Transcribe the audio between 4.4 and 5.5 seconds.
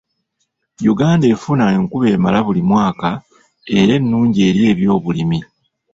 eri eby'obulimi.